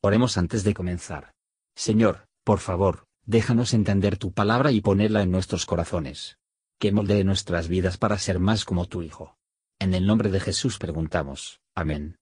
Oremos 0.00 0.38
antes 0.38 0.62
de 0.62 0.74
comenzar. 0.74 1.32
Señor, 1.74 2.28
por 2.44 2.60
favor, 2.60 3.06
déjanos 3.26 3.74
entender 3.74 4.16
tu 4.16 4.32
palabra 4.32 4.70
y 4.70 4.80
ponerla 4.80 5.22
en 5.22 5.32
nuestros 5.32 5.66
corazones. 5.66 6.38
Que 6.78 6.92
moldee 6.92 7.24
nuestras 7.24 7.66
vidas 7.66 7.98
para 7.98 8.16
ser 8.18 8.38
más 8.38 8.64
como 8.64 8.86
tu 8.86 9.02
Hijo. 9.02 9.36
En 9.80 9.94
el 9.94 10.06
nombre 10.06 10.30
de 10.30 10.38
Jesús 10.38 10.78
preguntamos. 10.78 11.60
Amén. 11.74 12.16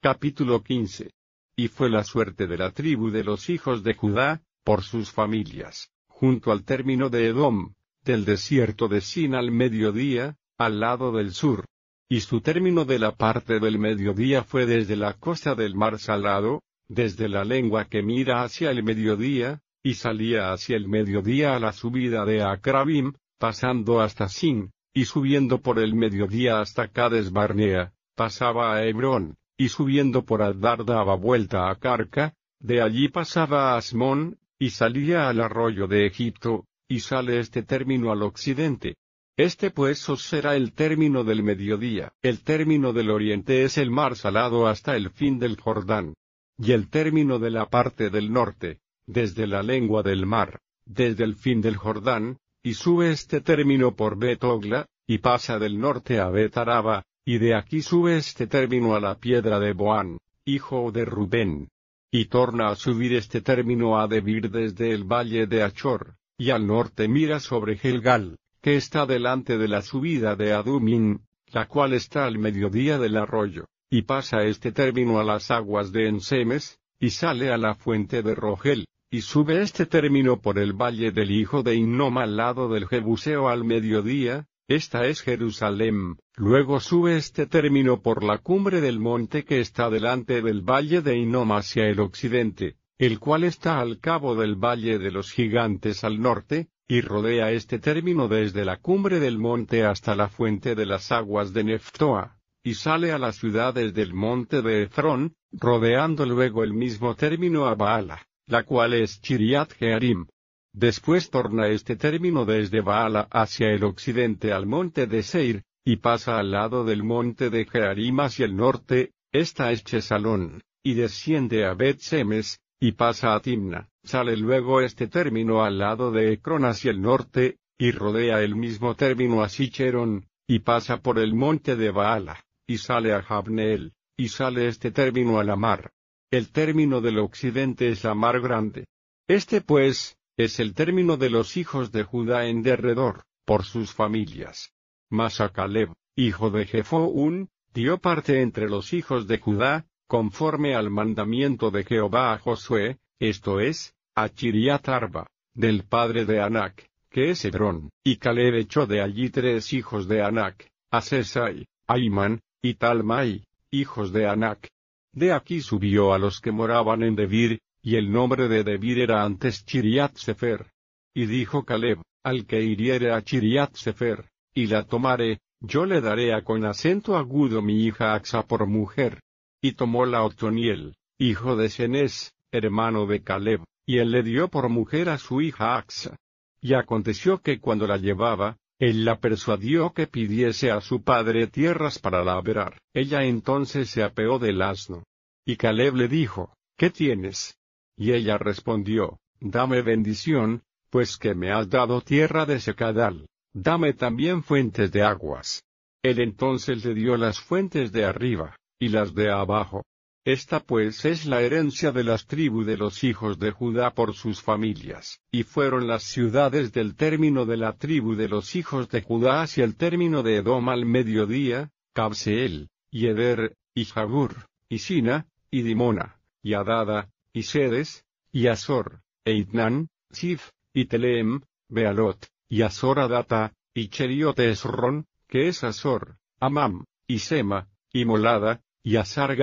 Capítulo 0.00 0.62
15. 0.62 1.10
Y 1.56 1.66
fue 1.66 1.90
la 1.90 2.04
suerte 2.04 2.46
de 2.46 2.56
la 2.56 2.70
tribu 2.70 3.10
de 3.10 3.24
los 3.24 3.50
hijos 3.50 3.82
de 3.82 3.94
Judá, 3.94 4.42
por 4.62 4.84
sus 4.84 5.10
familias, 5.10 5.90
junto 6.06 6.52
al 6.52 6.62
término 6.62 7.10
de 7.10 7.26
Edom, 7.26 7.74
del 8.04 8.24
desierto 8.24 8.86
de 8.86 9.00
Sin 9.00 9.34
al 9.34 9.50
mediodía, 9.50 10.36
al 10.56 10.78
lado 10.78 11.10
del 11.10 11.34
sur, 11.34 11.64
y 12.08 12.20
su 12.20 12.40
término 12.40 12.84
de 12.86 12.98
la 12.98 13.12
parte 13.12 13.60
del 13.60 13.78
mediodía 13.78 14.42
fue 14.42 14.64
desde 14.64 14.96
la 14.96 15.12
costa 15.14 15.54
del 15.54 15.74
mar 15.74 15.98
Salado, 15.98 16.62
desde 16.88 17.28
la 17.28 17.44
lengua 17.44 17.84
que 17.84 18.02
mira 18.02 18.42
hacia 18.42 18.70
el 18.70 18.82
mediodía, 18.82 19.60
y 19.82 19.94
salía 19.94 20.52
hacia 20.52 20.76
el 20.76 20.88
mediodía 20.88 21.54
a 21.54 21.60
la 21.60 21.72
subida 21.72 22.24
de 22.24 22.42
Acrabim, 22.42 23.12
pasando 23.38 24.00
hasta 24.00 24.28
Sin, 24.28 24.70
y 24.94 25.04
subiendo 25.04 25.60
por 25.60 25.78
el 25.78 25.94
mediodía 25.94 26.60
hasta 26.60 26.88
Cades 26.88 27.30
Barnea, 27.30 27.92
pasaba 28.16 28.74
a 28.74 28.84
Hebrón, 28.86 29.36
y 29.58 29.68
subiendo 29.68 30.24
por 30.24 30.42
Adar 30.42 30.86
daba 30.86 31.14
vuelta 31.14 31.70
a 31.70 31.74
Carca, 31.76 32.34
de 32.58 32.80
allí 32.80 33.08
pasaba 33.08 33.72
a 33.72 33.76
Asmón, 33.76 34.38
y 34.58 34.70
salía 34.70 35.28
al 35.28 35.40
arroyo 35.40 35.86
de 35.86 36.06
Egipto, 36.06 36.64
y 36.88 37.00
sale 37.00 37.38
este 37.38 37.62
término 37.62 38.10
al 38.10 38.22
occidente, 38.22 38.96
este 39.38 39.70
pues 39.70 40.08
os 40.08 40.24
será 40.24 40.56
el 40.56 40.72
término 40.72 41.22
del 41.22 41.44
mediodía. 41.44 42.12
El 42.22 42.42
término 42.42 42.92
del 42.92 43.08
oriente 43.08 43.62
es 43.62 43.78
el 43.78 43.88
mar 43.88 44.16
salado 44.16 44.66
hasta 44.66 44.96
el 44.96 45.10
fin 45.10 45.38
del 45.38 45.60
Jordán. 45.60 46.14
Y 46.58 46.72
el 46.72 46.90
término 46.90 47.38
de 47.38 47.52
la 47.52 47.66
parte 47.66 48.10
del 48.10 48.32
norte, 48.32 48.80
desde 49.06 49.46
la 49.46 49.62
lengua 49.62 50.02
del 50.02 50.26
mar, 50.26 50.58
desde 50.84 51.22
el 51.22 51.36
fin 51.36 51.60
del 51.60 51.76
Jordán, 51.76 52.38
y 52.64 52.74
sube 52.74 53.12
este 53.12 53.40
término 53.40 53.94
por 53.94 54.18
Betogla, 54.18 54.86
y 55.06 55.18
pasa 55.18 55.60
del 55.60 55.78
norte 55.78 56.18
a 56.18 56.30
Betaraba, 56.30 57.04
y 57.24 57.38
de 57.38 57.54
aquí 57.54 57.80
sube 57.80 58.16
este 58.16 58.48
término 58.48 58.96
a 58.96 59.00
la 59.00 59.20
piedra 59.20 59.60
de 59.60 59.72
Boán, 59.72 60.18
hijo 60.46 60.90
de 60.90 61.04
Rubén. 61.04 61.68
Y 62.10 62.24
torna 62.24 62.70
a 62.70 62.74
subir 62.74 63.14
este 63.14 63.40
término 63.40 64.00
a 64.00 64.08
Debir 64.08 64.50
desde 64.50 64.90
el 64.90 65.04
valle 65.04 65.46
de 65.46 65.62
Achor, 65.62 66.16
y 66.36 66.50
al 66.50 66.66
norte 66.66 67.06
mira 67.06 67.38
sobre 67.38 67.76
Gelgal, 67.76 68.36
que 68.68 68.76
está 68.76 69.06
delante 69.06 69.56
de 69.56 69.66
la 69.66 69.80
subida 69.80 70.36
de 70.36 70.52
Adumín, 70.52 71.22
la 71.46 71.66
cual 71.68 71.94
está 71.94 72.26
al 72.26 72.36
mediodía 72.38 72.98
del 72.98 73.16
arroyo, 73.16 73.64
y 73.88 74.02
pasa 74.02 74.42
este 74.42 74.72
término 74.72 75.18
a 75.18 75.24
las 75.24 75.50
aguas 75.50 75.90
de 75.90 76.06
Ensemes, 76.06 76.78
y 77.00 77.08
sale 77.08 77.50
a 77.50 77.56
la 77.56 77.74
fuente 77.74 78.22
de 78.22 78.34
Rogel, 78.34 78.84
y 79.10 79.22
sube 79.22 79.62
este 79.62 79.86
término 79.86 80.42
por 80.42 80.58
el 80.58 80.74
valle 80.74 81.12
del 81.12 81.30
hijo 81.30 81.62
de 81.62 81.76
Innom 81.76 82.18
al 82.18 82.36
lado 82.36 82.68
del 82.68 82.86
Jebuseo 82.86 83.48
al 83.48 83.64
mediodía, 83.64 84.44
esta 84.68 85.06
es 85.06 85.22
Jerusalén, 85.22 86.18
luego 86.36 86.78
sube 86.78 87.16
este 87.16 87.46
término 87.46 88.02
por 88.02 88.22
la 88.22 88.36
cumbre 88.36 88.82
del 88.82 89.00
monte 89.00 89.46
que 89.46 89.60
está 89.60 89.88
delante 89.88 90.42
del 90.42 90.60
valle 90.60 91.00
de 91.00 91.16
Innom 91.16 91.52
hacia 91.52 91.88
el 91.88 92.00
occidente, 92.00 92.76
el 92.98 93.18
cual 93.18 93.44
está 93.44 93.80
al 93.80 93.98
cabo 93.98 94.34
del 94.34 94.56
valle 94.56 94.98
de 94.98 95.10
los 95.10 95.30
gigantes 95.30 96.04
al 96.04 96.20
norte, 96.20 96.68
y 96.90 97.02
rodea 97.02 97.52
este 97.52 97.78
término 97.78 98.28
desde 98.28 98.64
la 98.64 98.78
cumbre 98.78 99.20
del 99.20 99.38
monte 99.38 99.84
hasta 99.84 100.14
la 100.14 100.28
fuente 100.28 100.74
de 100.74 100.86
las 100.86 101.12
aguas 101.12 101.52
de 101.52 101.62
Neftoa, 101.62 102.38
y 102.64 102.74
sale 102.74 103.12
a 103.12 103.18
las 103.18 103.36
ciudades 103.36 103.92
del 103.92 104.14
monte 104.14 104.62
de 104.62 104.84
Efrón, 104.84 105.34
rodeando 105.52 106.24
luego 106.24 106.64
el 106.64 106.72
mismo 106.72 107.14
término 107.14 107.66
a 107.66 107.74
Baala, 107.74 108.26
la 108.46 108.62
cual 108.64 108.94
es 108.94 109.20
Chiriat 109.20 109.74
Jearim. 109.74 110.26
Después 110.72 111.28
torna 111.28 111.68
este 111.68 111.96
término 111.96 112.46
desde 112.46 112.80
Baala 112.80 113.28
hacia 113.30 113.70
el 113.70 113.84
occidente 113.84 114.52
al 114.52 114.64
monte 114.64 115.06
de 115.06 115.22
Seir, 115.22 115.64
y 115.84 115.96
pasa 115.96 116.38
al 116.38 116.52
lado 116.52 116.84
del 116.84 117.02
monte 117.02 117.50
de 117.50 117.66
Jearim 117.66 118.20
hacia 118.20 118.46
el 118.46 118.56
norte, 118.56 119.12
esta 119.30 119.72
es 119.72 119.84
Chesalón, 119.84 120.62
y 120.82 120.94
desciende 120.94 121.66
a 121.66 121.74
Bet 121.74 121.98
Semes, 121.98 122.60
y 122.80 122.92
pasa 122.92 123.34
a 123.34 123.40
Timna. 123.40 123.88
Sale 124.04 124.36
luego 124.36 124.80
este 124.80 125.08
término 125.08 125.64
al 125.64 125.78
lado 125.78 126.10
de 126.10 126.32
Ecrón 126.32 126.64
hacia 126.64 126.90
el 126.90 127.00
norte, 127.00 127.58
y 127.76 127.90
rodea 127.90 128.42
el 128.42 128.56
mismo 128.56 128.94
término 128.94 129.42
a 129.42 129.48
Sicheron, 129.48 130.26
y 130.46 130.60
pasa 130.60 131.00
por 131.02 131.18
el 131.18 131.34
monte 131.34 131.76
de 131.76 131.90
Baala, 131.90 132.44
y 132.66 132.78
sale 132.78 133.12
a 133.12 133.22
Jabneel, 133.22 133.92
y 134.16 134.28
sale 134.28 134.68
este 134.68 134.90
término 134.90 135.38
a 135.38 135.44
la 135.44 135.56
mar. 135.56 135.90
El 136.30 136.50
término 136.50 137.00
del 137.00 137.18
occidente 137.18 137.88
es 137.88 138.04
la 138.04 138.14
mar 138.14 138.40
grande. 138.40 138.86
Este 139.28 139.60
pues, 139.60 140.16
es 140.36 140.60
el 140.60 140.74
término 140.74 141.16
de 141.16 141.30
los 141.30 141.56
hijos 141.56 141.92
de 141.92 142.04
Judá 142.04 142.46
en 142.46 142.62
derredor, 142.62 143.24
por 143.44 143.64
sus 143.64 143.92
familias. 143.92 144.72
Mas 145.10 145.40
a 145.40 145.50
Caleb, 145.50 145.92
hijo 146.16 146.50
de 146.50 146.66
Jefoún, 146.66 147.48
dio 147.72 147.98
parte 147.98 148.42
entre 148.42 148.68
los 148.68 148.92
hijos 148.92 149.26
de 149.26 149.38
Judá, 149.38 149.86
conforme 150.08 150.74
al 150.74 150.88
mandamiento 150.88 151.70
de 151.70 151.84
Jehová 151.84 152.32
a 152.32 152.38
Josué, 152.38 152.96
esto 153.20 153.60
es, 153.60 153.94
a 154.14 154.30
Chiriat 154.30 154.88
Arba, 154.88 155.26
del 155.54 155.84
padre 155.84 156.24
de 156.24 156.40
Anac, 156.40 156.88
que 157.10 157.30
es 157.30 157.44
Hebrón, 157.44 157.90
y 158.02 158.16
Caleb 158.16 158.54
echó 158.54 158.86
de 158.86 159.02
allí 159.02 159.28
tres 159.28 159.72
hijos 159.74 160.08
de 160.08 160.22
Anac, 160.22 160.66
a 160.90 161.02
Sesai, 161.02 161.66
Aiman, 161.86 162.40
y 162.62 162.74
Talmai, 162.74 163.44
hijos 163.70 164.10
de 164.10 164.26
Anac. 164.26 164.70
De 165.12 165.32
aquí 165.32 165.60
subió 165.60 166.14
a 166.14 166.18
los 166.18 166.40
que 166.40 166.52
moraban 166.52 167.02
en 167.02 167.14
Debir, 167.14 167.60
y 167.82 167.96
el 167.96 168.10
nombre 168.10 168.48
de 168.48 168.64
Debir 168.64 169.00
era 169.00 169.22
antes 169.24 169.66
Chiriat 169.66 170.16
Sefer. 170.16 170.70
Y 171.14 171.26
dijo 171.26 171.64
Caleb, 171.64 172.00
al 172.24 172.46
que 172.46 172.62
hiriere 172.62 173.12
a 173.12 173.20
Chiriat 173.20 173.74
Sefer, 173.74 174.30
y 174.54 174.68
la 174.68 174.84
tomare, 174.84 175.40
yo 175.60 175.84
le 175.84 176.00
daré 176.00 176.32
a 176.32 176.42
con 176.42 176.64
acento 176.64 177.14
agudo 177.14 177.60
mi 177.60 177.84
hija 177.84 178.14
Axa 178.14 178.46
por 178.46 178.66
mujer, 178.66 179.20
y 179.60 179.72
tomó 179.72 180.06
la 180.06 180.22
Otoniel, 180.22 180.94
hijo 181.18 181.56
de 181.56 181.68
Cenés, 181.68 182.32
hermano 182.52 183.06
de 183.06 183.22
Caleb, 183.22 183.62
y 183.86 183.98
él 183.98 184.10
le 184.10 184.22
dio 184.22 184.48
por 184.48 184.68
mujer 184.68 185.08
a 185.08 185.18
su 185.18 185.40
hija 185.40 185.76
Axa. 185.76 186.16
Y 186.60 186.74
aconteció 186.74 187.40
que 187.40 187.60
cuando 187.60 187.86
la 187.86 187.96
llevaba, 187.96 188.56
él 188.78 189.04
la 189.04 189.18
persuadió 189.18 189.92
que 189.92 190.06
pidiese 190.06 190.70
a 190.70 190.80
su 190.80 191.02
padre 191.02 191.48
tierras 191.48 191.98
para 191.98 192.22
labrar. 192.22 192.78
Ella 192.94 193.24
entonces 193.24 193.90
se 193.90 194.02
apeó 194.02 194.38
del 194.38 194.62
asno. 194.62 195.02
Y 195.44 195.56
Caleb 195.56 195.94
le 195.94 196.08
dijo, 196.08 196.54
¿qué 196.76 196.90
tienes? 196.90 197.56
Y 197.96 198.12
ella 198.12 198.38
respondió, 198.38 199.18
Dame 199.40 199.82
bendición, 199.82 200.62
pues 200.90 201.16
que 201.16 201.34
me 201.34 201.52
has 201.52 201.68
dado 201.68 202.00
tierra 202.00 202.44
de 202.46 202.60
secadal. 202.60 203.26
Dame 203.52 203.92
también 203.92 204.42
fuentes 204.42 204.92
de 204.92 205.02
aguas. 205.02 205.64
Él 206.02 206.20
entonces 206.20 206.84
le 206.84 206.94
dio 206.94 207.16
las 207.16 207.40
fuentes 207.40 207.90
de 207.92 208.04
arriba, 208.04 208.56
y 208.78 208.88
las 208.88 209.14
de 209.14 209.30
abajo. 209.30 209.84
Esta 210.24 210.60
pues 210.60 211.04
es 211.06 211.24
la 211.24 211.40
herencia 211.40 211.90
de 211.90 212.04
las 212.04 212.26
tribus 212.26 212.66
de 212.66 212.76
los 212.76 213.02
hijos 213.02 213.38
de 213.38 213.50
Judá 213.50 213.92
por 213.92 214.14
sus 214.14 214.42
familias, 214.42 215.20
y 215.30 215.44
fueron 215.44 215.86
las 215.86 216.02
ciudades 216.02 216.72
del 216.72 216.96
término 216.96 217.46
de 217.46 217.56
la 217.56 217.76
tribu 217.76 218.14
de 218.14 218.28
los 218.28 218.54
hijos 218.54 218.90
de 218.90 219.00
Judá 219.00 219.42
hacia 219.42 219.64
el 219.64 219.76
término 219.76 220.22
de 220.22 220.36
Edom 220.36 220.68
al 220.68 220.84
mediodía, 220.84 221.70
Cabseel, 221.94 222.68
y 222.90 223.06
Eder, 223.06 223.56
y 223.74 223.86
Jagur, 223.86 224.46
y 224.68 224.80
Sina, 224.80 225.26
y 225.50 225.62
Dimona, 225.62 226.20
y 226.42 226.54
Adada, 226.54 227.08
y 227.32 227.44
Sedes, 227.44 228.04
y 228.30 228.48
Azor, 228.48 229.00
e 229.24 229.32
Itnan, 229.32 229.88
Sif, 230.10 230.50
y 230.74 230.84
Teleem, 230.84 231.40
Bealot, 231.68 232.26
y 232.48 232.62
Azor 232.62 232.98
Adata, 232.98 233.54
y 233.72 233.88
Cheriot 233.88 234.38
Esron, 234.40 235.06
que 235.26 235.48
es 235.48 235.64
Azor, 235.64 236.18
Amam, 236.38 236.84
y 237.06 237.20
Sema, 237.20 237.68
y 237.92 238.04
Molada, 238.04 238.62
y 238.88 238.96
Asar 238.96 239.36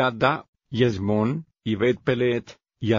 y 0.71 0.83
Esmón, 0.85 1.45
y 1.63 1.75
Bet 1.75 1.99
y 2.79 2.93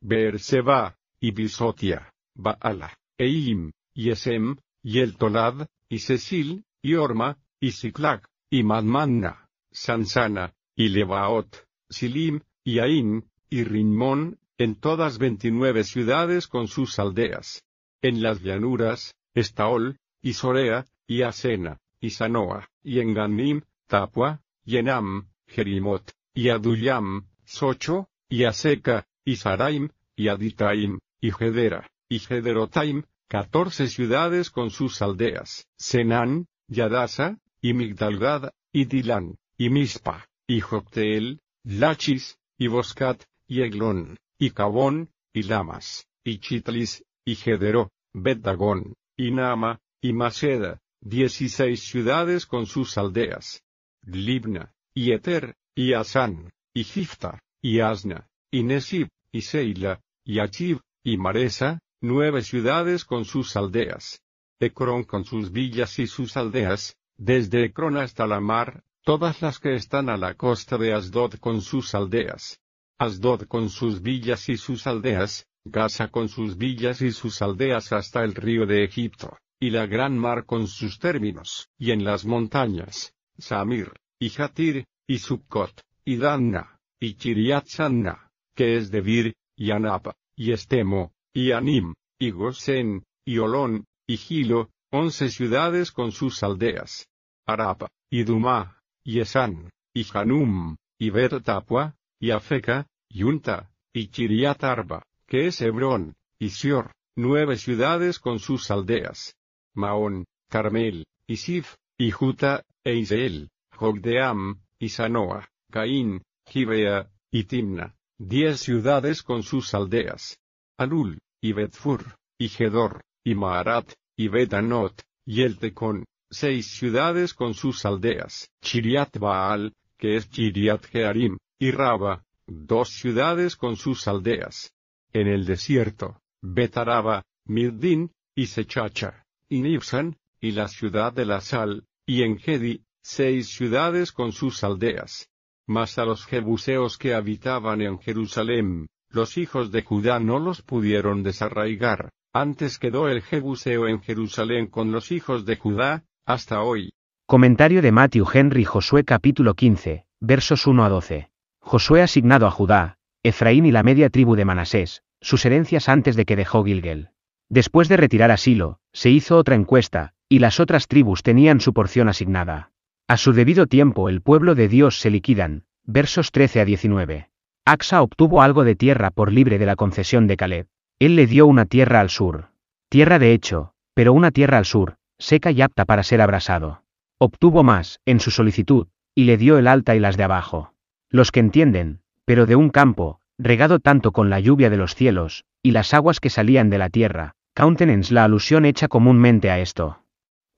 Beerseba, 0.00 0.96
y 1.18 1.32
Bisotia, 1.32 2.14
Baala, 2.36 2.96
Eim, 3.18 3.72
y 3.92 4.10
Esem, 4.10 4.58
y 4.80 5.00
El 5.00 5.16
Tolad, 5.16 5.66
y 5.88 5.98
Cecil, 5.98 6.62
y 6.80 6.94
Orma, 6.94 7.36
y 7.58 7.72
Siclac, 7.72 8.28
y 8.48 8.62
Madmanna, 8.62 9.48
Sansana, 9.72 10.54
y 10.76 10.90
Lebaot, 10.90 11.66
Silim, 11.88 12.42
y 12.62 12.78
Ain, 12.78 13.28
y 13.48 13.64
Rimón, 13.64 14.38
en 14.56 14.76
todas 14.76 15.18
veintinueve 15.18 15.82
ciudades 15.82 16.46
con 16.46 16.68
sus 16.68 17.00
aldeas. 17.00 17.64
En 18.02 18.22
las 18.22 18.40
llanuras, 18.40 19.16
Estaol, 19.34 19.98
y 20.22 20.34
Sorea, 20.34 20.86
y 21.08 21.22
Asena, 21.22 21.80
y 22.00 22.10
Sanoa, 22.10 22.70
y 22.84 23.00
en 23.00 23.14
Ganim, 23.14 23.62
Tapua, 23.88 24.42
y 24.64 24.76
Enam, 24.76 25.29
Jerimot, 25.50 26.12
y 26.32 26.48
Adullam, 26.48 27.26
Socho, 27.44 28.08
y 28.28 28.44
Aseca, 28.44 29.06
y 29.24 29.36
Saraim, 29.36 29.90
y 30.16 30.28
Aditaim, 30.28 31.00
y 31.20 31.32
Gedera, 31.32 31.90
y 32.08 32.20
Gederotaim, 32.20 33.04
catorce 33.28 33.88
ciudades 33.88 34.50
con 34.50 34.70
sus 34.70 35.02
aldeas, 35.02 35.66
Senán, 35.76 36.46
Yadasa, 36.68 37.38
y 37.60 37.74
Migdalgad, 37.74 38.50
y 38.72 38.84
Dilán, 38.84 39.38
y 39.58 39.70
Mispa, 39.70 40.28
y 40.46 40.60
Jocteel, 40.60 41.40
Lachis, 41.64 42.38
y 42.56 42.68
Boscat, 42.68 43.24
y 43.46 43.62
Eglón, 43.62 44.16
y 44.38 44.50
Cabón, 44.50 45.10
y 45.32 45.42
Lamas, 45.42 46.06
y 46.24 46.38
Chitlis, 46.38 47.04
y 47.24 47.34
Gedero, 47.34 47.90
Bet-Dagón, 48.12 48.94
y 49.16 49.30
Nama, 49.32 49.80
y 50.00 50.12
Maceda, 50.12 50.80
dieciséis 51.00 51.82
ciudades 51.82 52.46
con 52.46 52.66
sus 52.66 52.96
aldeas. 52.96 53.62
Libna, 54.02 54.72
y 54.94 55.12
Eter, 55.12 55.54
y 55.74 55.94
Asán, 55.94 56.52
y 56.74 56.84
Gifta, 56.84 57.40
y 57.62 57.80
Asna, 57.80 58.28
y 58.50 58.62
Nesib, 58.62 59.08
y 59.32 59.42
Seila, 59.42 60.00
y 60.24 60.40
Achib, 60.40 60.80
y 61.04 61.16
Maresa, 61.16 61.80
nueve 62.00 62.42
ciudades 62.42 63.04
con 63.04 63.24
sus 63.24 63.56
aldeas. 63.56 64.20
Ecrón 64.58 65.04
con 65.04 65.24
sus 65.24 65.52
villas 65.52 65.98
y 65.98 66.06
sus 66.06 66.36
aldeas, 66.36 66.96
desde 67.16 67.64
Ecrón 67.64 67.96
hasta 67.96 68.26
la 68.26 68.40
mar, 68.40 68.82
todas 69.04 69.40
las 69.40 69.58
que 69.58 69.74
están 69.74 70.08
a 70.10 70.16
la 70.16 70.34
costa 70.34 70.76
de 70.76 70.92
Asdod 70.92 71.34
con 71.36 71.62
sus 71.62 71.94
aldeas. 71.94 72.60
Asdod 72.98 73.46
con 73.46 73.70
sus 73.70 74.02
villas 74.02 74.48
y 74.48 74.56
sus 74.56 74.86
aldeas, 74.86 75.46
Gaza 75.64 76.08
con 76.08 76.28
sus 76.28 76.56
villas 76.56 77.02
y 77.02 77.12
sus 77.12 77.42
aldeas 77.42 77.92
hasta 77.92 78.24
el 78.24 78.34
río 78.34 78.66
de 78.66 78.84
Egipto, 78.84 79.36
y 79.58 79.70
la 79.70 79.86
gran 79.86 80.18
mar 80.18 80.46
con 80.46 80.66
sus 80.66 80.98
términos, 80.98 81.68
y 81.78 81.90
en 81.90 82.02
las 82.04 82.24
montañas, 82.24 83.14
Samir, 83.38 83.92
y 84.20 84.28
Jatir, 84.28 84.84
y 85.06 85.18
Sukkot, 85.18 85.80
y 86.04 86.18
Danna, 86.18 86.78
y 87.00 87.14
Chiriat 87.14 87.66
Sanna, 87.66 88.30
que 88.54 88.76
es 88.76 88.90
Debir, 88.90 89.34
y 89.56 89.70
Anapa, 89.70 90.14
y 90.36 90.52
Estemo, 90.52 91.12
y 91.32 91.52
Anim, 91.52 91.94
y 92.18 92.30
Gosen, 92.30 93.04
y 93.24 93.38
Olón, 93.38 93.86
y 94.06 94.18
Gilo, 94.18 94.68
once 94.90 95.30
ciudades 95.30 95.90
con 95.90 96.12
sus 96.12 96.42
aldeas. 96.42 97.08
Arapa, 97.46 97.88
y 98.10 98.24
Dumá, 98.24 98.82
y 99.02 99.20
Esan, 99.20 99.70
y 99.94 100.06
Hanum, 100.12 100.76
y 100.98 101.08
Bet-Tapua, 101.08 101.96
y 102.18 102.30
Afeca, 102.30 102.86
y 103.08 103.22
Unta, 103.22 103.70
y 103.94 104.08
Chiriat 104.08 104.62
Arba, 104.64 105.02
que 105.26 105.46
es 105.46 105.62
Hebrón, 105.62 106.14
y 106.38 106.50
Sior, 106.50 106.92
nueve 107.16 107.56
ciudades 107.56 108.18
con 108.18 108.38
sus 108.38 108.70
aldeas. 108.70 109.34
Maón, 109.72 110.26
Carmel, 110.50 111.06
y 111.26 111.36
Sif, 111.36 111.76
y 111.96 112.10
Juta, 112.10 112.64
e 112.84 112.96
Iseel, 112.96 113.48
Jogdeam, 113.80 114.60
y 114.78 114.90
Sanoa, 114.90 115.48
Caín, 115.70 116.22
Gibea, 116.44 117.10
y 117.30 117.44
Timna, 117.44 117.96
diez 118.18 118.60
ciudades 118.60 119.22
con 119.22 119.42
sus 119.42 119.72
aldeas. 119.72 120.38
Alul, 120.76 121.18
y 121.40 121.54
Betfur, 121.54 122.16
y 122.36 122.50
Gedor, 122.50 123.00
y 123.24 123.34
Maarat, 123.34 123.90
y 124.18 124.28
Betanot, 124.28 125.00
y 125.24 125.44
Eltecón, 125.44 126.04
seis 126.30 126.66
ciudades 126.66 127.32
con 127.32 127.54
sus 127.54 127.86
aldeas. 127.86 128.50
Chiriat 128.60 129.16
Baal, 129.16 129.72
que 129.96 130.16
es 130.16 130.28
Chiriat 130.28 130.84
Jearim, 130.84 131.38
y 131.58 131.70
Raba, 131.70 132.22
dos 132.46 132.90
ciudades 132.90 133.56
con 133.56 133.76
sus 133.76 134.06
aldeas. 134.06 134.74
En 135.14 135.26
el 135.26 135.46
desierto, 135.46 136.20
Betaraba, 136.42 137.24
Mirdin, 137.46 138.12
y 138.34 138.44
Sechacha, 138.46 139.24
y 139.48 139.62
Nibsan, 139.62 140.18
y 140.38 140.50
la 140.50 140.68
ciudad 140.68 141.14
de 141.14 141.24
la 141.24 141.40
sal, 141.40 141.86
y 142.04 142.24
Engedi, 142.24 142.84
seis 143.02 143.48
ciudades 143.48 144.12
con 144.12 144.32
sus 144.32 144.62
aldeas. 144.64 145.28
Mas 145.66 145.98
a 145.98 146.04
los 146.04 146.26
jebuseos 146.26 146.98
que 146.98 147.14
habitaban 147.14 147.80
en 147.80 147.98
Jerusalén, 147.98 148.86
los 149.10 149.36
hijos 149.38 149.70
de 149.70 149.82
Judá 149.82 150.20
no 150.20 150.38
los 150.38 150.62
pudieron 150.62 151.22
desarraigar, 151.22 152.10
antes 152.32 152.78
quedó 152.78 153.08
el 153.08 153.22
jebuseo 153.22 153.88
en 153.88 154.00
Jerusalén 154.00 154.66
con 154.66 154.92
los 154.92 155.10
hijos 155.10 155.44
de 155.44 155.56
Judá, 155.56 156.04
hasta 156.24 156.62
hoy. 156.62 156.92
Comentario 157.26 157.82
de 157.82 157.92
Matthew 157.92 158.26
Henry 158.32 158.64
Josué 158.64 159.04
capítulo 159.04 159.54
15, 159.54 160.04
versos 160.20 160.66
1 160.66 160.84
a 160.84 160.88
12. 160.88 161.30
Josué 161.60 162.02
asignado 162.02 162.46
a 162.46 162.50
Judá, 162.50 162.98
Efraín 163.22 163.66
y 163.66 163.72
la 163.72 163.82
media 163.82 164.10
tribu 164.10 164.36
de 164.36 164.44
Manasés, 164.44 165.02
sus 165.20 165.44
herencias 165.44 165.88
antes 165.88 166.16
de 166.16 166.24
que 166.24 166.36
dejó 166.36 166.64
Gilgel. 166.64 167.10
Después 167.48 167.88
de 167.88 167.96
retirar 167.96 168.30
asilo, 168.30 168.78
se 168.92 169.10
hizo 169.10 169.36
otra 169.36 169.56
encuesta, 169.56 170.14
y 170.28 170.38
las 170.38 170.60
otras 170.60 170.86
tribus 170.86 171.22
tenían 171.22 171.60
su 171.60 171.72
porción 171.72 172.08
asignada. 172.08 172.70
A 173.10 173.16
su 173.16 173.32
debido 173.32 173.66
tiempo 173.66 174.08
el 174.08 174.20
pueblo 174.20 174.54
de 174.54 174.68
Dios 174.68 175.00
se 175.00 175.10
liquidan, 175.10 175.64
versos 175.82 176.30
13 176.30 176.60
a 176.60 176.64
19. 176.64 177.28
Axa 177.64 178.02
obtuvo 178.02 178.40
algo 178.40 178.62
de 178.62 178.76
tierra 178.76 179.10
por 179.10 179.32
libre 179.32 179.58
de 179.58 179.66
la 179.66 179.74
concesión 179.74 180.28
de 180.28 180.36
Caleb. 180.36 180.68
Él 181.00 181.16
le 181.16 181.26
dio 181.26 181.48
una 181.48 181.66
tierra 181.66 181.98
al 181.98 182.08
sur. 182.08 182.50
Tierra 182.88 183.18
de 183.18 183.32
hecho, 183.32 183.72
pero 183.94 184.12
una 184.12 184.30
tierra 184.30 184.58
al 184.58 184.64
sur, 184.64 184.94
seca 185.18 185.50
y 185.50 185.60
apta 185.60 185.86
para 185.86 186.04
ser 186.04 186.20
abrasado. 186.20 186.84
Obtuvo 187.18 187.64
más, 187.64 187.98
en 188.06 188.20
su 188.20 188.30
solicitud, 188.30 188.86
y 189.16 189.24
le 189.24 189.36
dio 189.38 189.58
el 189.58 189.66
alta 189.66 189.96
y 189.96 189.98
las 189.98 190.16
de 190.16 190.22
abajo. 190.22 190.72
Los 191.08 191.32
que 191.32 191.40
entienden, 191.40 192.02
pero 192.24 192.46
de 192.46 192.54
un 192.54 192.70
campo, 192.70 193.18
regado 193.38 193.80
tanto 193.80 194.12
con 194.12 194.30
la 194.30 194.38
lluvia 194.38 194.70
de 194.70 194.76
los 194.76 194.94
cielos, 194.94 195.44
y 195.64 195.72
las 195.72 195.94
aguas 195.94 196.20
que 196.20 196.30
salían 196.30 196.70
de 196.70 196.78
la 196.78 196.90
tierra, 196.90 197.32
countenance 197.56 198.14
la 198.14 198.22
alusión 198.22 198.64
hecha 198.64 198.86
comúnmente 198.86 199.50
a 199.50 199.58
esto. 199.58 200.00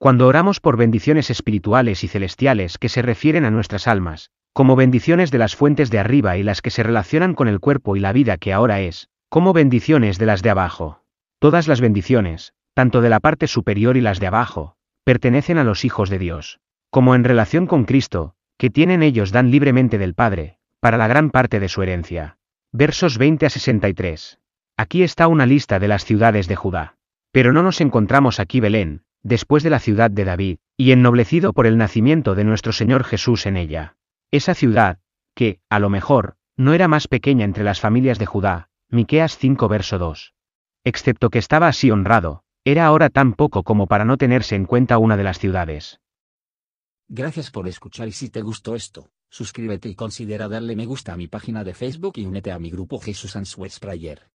Cuando 0.02 0.26
oramos 0.26 0.58
por 0.58 0.76
bendiciones 0.76 1.30
espirituales 1.30 2.02
y 2.02 2.08
celestiales 2.08 2.76
que 2.76 2.88
se 2.88 3.02
refieren 3.02 3.44
a 3.44 3.52
nuestras 3.52 3.86
almas, 3.86 4.32
como 4.52 4.74
bendiciones 4.74 5.30
de 5.30 5.38
las 5.38 5.54
fuentes 5.54 5.92
de 5.92 6.00
arriba 6.00 6.36
y 6.36 6.42
las 6.42 6.60
que 6.60 6.70
se 6.70 6.82
relacionan 6.82 7.34
con 7.34 7.46
el 7.46 7.60
cuerpo 7.60 7.94
y 7.94 8.00
la 8.00 8.12
vida 8.12 8.36
que 8.36 8.52
ahora 8.52 8.80
es, 8.80 9.10
como 9.28 9.52
bendiciones 9.52 10.18
de 10.18 10.26
las 10.26 10.42
de 10.42 10.50
abajo. 10.50 11.04
Todas 11.38 11.68
las 11.68 11.80
bendiciones, 11.80 12.52
tanto 12.74 13.00
de 13.00 13.10
la 13.10 13.20
parte 13.20 13.46
superior 13.46 13.96
y 13.96 14.00
las 14.00 14.18
de 14.18 14.26
abajo, 14.26 14.74
pertenecen 15.04 15.56
a 15.56 15.62
los 15.62 15.84
hijos 15.84 16.10
de 16.10 16.18
Dios. 16.18 16.58
Como 16.90 17.14
en 17.14 17.22
relación 17.22 17.68
con 17.68 17.84
Cristo, 17.84 18.34
que 18.58 18.70
tienen 18.70 19.04
ellos 19.04 19.30
dan 19.30 19.52
libremente 19.52 19.98
del 19.98 20.14
Padre, 20.14 20.58
para 20.80 20.96
la 20.96 21.06
gran 21.06 21.30
parte 21.30 21.60
de 21.60 21.68
su 21.68 21.80
herencia. 21.80 22.38
Versos 22.72 23.18
20 23.18 23.46
a 23.46 23.50
63. 23.50 24.40
Aquí 24.76 25.04
está 25.04 25.28
una 25.28 25.46
lista 25.46 25.78
de 25.78 25.86
las 25.86 26.04
ciudades 26.04 26.48
de 26.48 26.56
Judá. 26.56 26.96
Pero 27.30 27.52
no 27.52 27.62
nos 27.62 27.80
encontramos 27.80 28.40
aquí 28.40 28.58
Belén, 28.58 29.04
después 29.22 29.62
de 29.62 29.70
la 29.70 29.78
ciudad 29.78 30.10
de 30.10 30.24
David, 30.24 30.58
y 30.76 30.92
ennoblecido 30.92 31.52
por 31.52 31.66
el 31.66 31.78
nacimiento 31.78 32.34
de 32.34 32.44
nuestro 32.44 32.72
Señor 32.72 33.04
Jesús 33.04 33.46
en 33.46 33.56
ella. 33.56 33.96
Esa 34.30 34.54
ciudad, 34.54 34.98
que, 35.34 35.60
a 35.68 35.78
lo 35.78 35.90
mejor, 35.90 36.36
no 36.56 36.74
era 36.74 36.88
más 36.88 37.08
pequeña 37.08 37.44
entre 37.44 37.64
las 37.64 37.80
familias 37.80 38.18
de 38.18 38.26
Judá, 38.26 38.68
Miqueas 38.88 39.38
5 39.38 39.68
verso 39.68 39.98
2. 39.98 40.34
Excepto 40.84 41.30
que 41.30 41.38
estaba 41.38 41.68
así 41.68 41.90
honrado, 41.90 42.42
era 42.64 42.86
ahora 42.86 43.10
tan 43.10 43.34
poco 43.34 43.62
como 43.62 43.86
para 43.86 44.04
no 44.04 44.16
tenerse 44.16 44.54
en 44.54 44.66
cuenta 44.66 44.98
una 44.98 45.16
de 45.16 45.24
las 45.24 45.38
ciudades. 45.38 46.00
Gracias 47.08 47.50
por 47.50 47.68
escuchar 47.68 48.08
y 48.08 48.12
si 48.12 48.30
te 48.30 48.42
gustó 48.42 48.74
esto, 48.74 49.10
suscríbete 49.28 49.88
y 49.88 49.94
considera 49.94 50.48
darle 50.48 50.76
me 50.76 50.86
gusta 50.86 51.12
a 51.12 51.16
mi 51.16 51.28
página 51.28 51.64
de 51.64 51.74
Facebook 51.74 52.14
y 52.16 52.26
únete 52.26 52.52
a 52.52 52.58
mi 52.58 52.70
grupo 52.70 52.98
Jesús 52.98 53.36
Answers 53.36 53.78
Prayer. 53.78 54.31